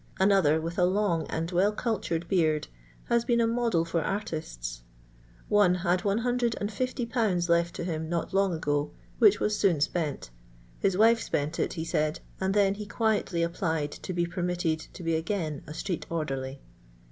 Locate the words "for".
3.85-4.01